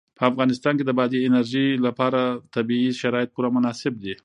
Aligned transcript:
په 0.17 0.23
افغانستان 0.31 0.73
کې 0.77 0.85
د 0.85 0.91
بادي 0.99 1.19
انرژي 1.27 1.67
لپاره 1.85 2.21
طبیعي 2.55 2.89
شرایط 3.01 3.29
پوره 3.35 3.49
مناسب 3.55 3.93
دي. 4.03 4.13